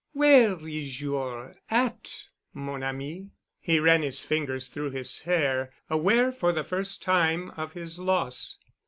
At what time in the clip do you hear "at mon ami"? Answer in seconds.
1.69-3.29